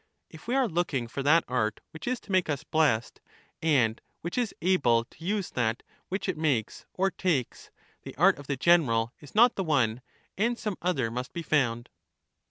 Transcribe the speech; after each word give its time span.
If 0.31 0.47
we 0.47 0.55
are 0.55 0.67
looking 0.67 1.07
for 1.07 1.21
that 1.21 1.43
art 1.47 1.79
which 1.91 2.07
is 2.07 2.19
to 2.21 2.31
make 2.31 2.49
us 2.49 2.63
blessed, 2.63 3.21
and 3.61 4.01
which 4.21 4.35
is 4.35 4.51
able 4.59 5.05
to 5.05 5.23
use 5.23 5.51
that 5.51 5.83
which 6.09 6.27
it 6.27 6.39
makes 6.39 6.85
or 6.95 7.11
takes, 7.11 7.69
the 8.01 8.15
art 8.15 8.39
of 8.39 8.47
the 8.47 8.57
general 8.57 9.13
is 9.19 9.35
not 9.35 9.53
the 9.57 9.63
one, 9.63 10.01
and 10.39 10.57
some 10.57 10.75
other 10.81 11.11
must 11.11 11.33
be 11.33 11.43
found. 11.43 11.87